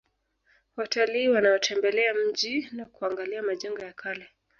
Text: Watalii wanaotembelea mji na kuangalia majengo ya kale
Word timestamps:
Watalii 0.75 1.27
wanaotembelea 1.29 2.13
mji 2.13 2.69
na 2.71 2.85
kuangalia 2.85 3.43
majengo 3.43 3.79
ya 3.83 3.93
kale 3.93 4.29